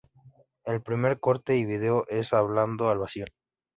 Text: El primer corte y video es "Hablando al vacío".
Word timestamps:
El 0.65 0.81
primer 0.81 1.19
corte 1.19 1.55
y 1.57 1.63
video 1.63 2.07
es 2.09 2.33
"Hablando 2.33 2.89
al 2.89 2.97
vacío". 2.97 3.25